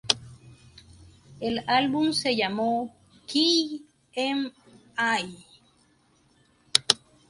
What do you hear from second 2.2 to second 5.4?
llamó Kill 'Em All.